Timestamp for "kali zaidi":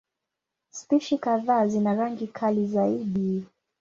2.27-3.45